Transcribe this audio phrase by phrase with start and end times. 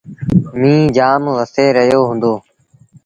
[0.59, 2.33] ميݩهن جآم وسي رهيو هُݩدو۔